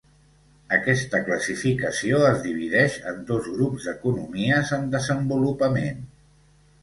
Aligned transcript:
Aquesta 0.77 1.19
classificació 1.27 2.21
es 2.29 2.39
divideix 2.45 2.97
en 3.13 3.21
dos 3.27 3.49
grups 3.57 3.85
d'economies 3.89 4.71
en 4.79 4.87
desenvolupament. 4.97 6.01